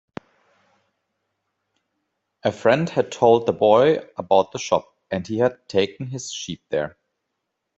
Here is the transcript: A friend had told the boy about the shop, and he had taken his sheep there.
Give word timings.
A 2.43 2.51
friend 2.51 2.89
had 2.89 3.11
told 3.11 3.45
the 3.45 3.53
boy 3.53 3.99
about 4.17 4.51
the 4.51 4.57
shop, 4.57 4.91
and 5.11 5.27
he 5.27 5.37
had 5.37 5.69
taken 5.69 6.07
his 6.07 6.31
sheep 6.31 6.63
there. 6.69 6.97